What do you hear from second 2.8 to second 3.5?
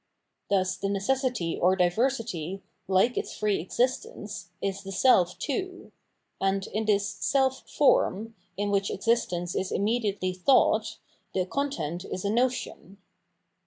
hke its